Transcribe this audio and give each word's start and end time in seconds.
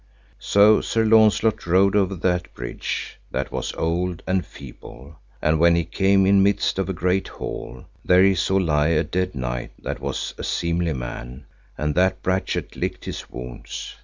So 0.39 0.81
Sir 0.81 1.05
Launcelot 1.05 1.67
rode 1.67 1.95
over 1.95 2.15
that 2.15 2.51
bridge 2.55 3.19
that 3.29 3.51
was 3.51 3.71
old 3.73 4.23
and 4.25 4.43
feeble; 4.43 5.17
and 5.43 5.59
when 5.59 5.75
he 5.75 5.85
came 5.85 6.25
in 6.25 6.41
midst 6.41 6.79
of 6.79 6.89
a 6.89 6.93
great 6.93 7.27
hall, 7.27 7.85
there 8.03 8.23
he 8.23 8.33
saw 8.33 8.55
lie 8.55 8.87
a 8.87 9.03
dead 9.03 9.35
knight 9.35 9.73
that 9.83 9.99
was 9.99 10.33
a 10.39 10.43
seemly 10.43 10.93
man, 10.93 11.45
and 11.77 11.93
that 11.93 12.23
brachet 12.23 12.75
licked 12.75 13.05
his 13.05 13.29
wounds. 13.29 13.95